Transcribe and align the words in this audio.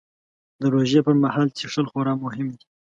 د 0.61 0.63
روژې 0.73 0.99
پر 1.05 1.15
مهال 1.23 1.47
څښل 1.57 1.85
خورا 1.91 2.13
مهم 2.23 2.47
دي 2.57 2.63